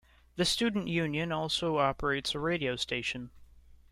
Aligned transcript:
The 0.35 0.45
student 0.45 0.87
union 0.87 1.31
also 1.31 1.77
operates 1.77 2.33
a 2.33 2.39
radio 2.39 2.75
station. 2.75 3.29